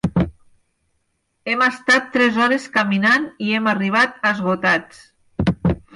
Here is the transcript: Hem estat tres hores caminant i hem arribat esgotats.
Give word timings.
Hem 1.51 1.61
estat 1.65 2.09
tres 2.17 2.41
hores 2.45 2.67
caminant 2.79 3.27
i 3.49 3.53
hem 3.59 3.69
arribat 3.75 4.19
esgotats. 4.31 5.05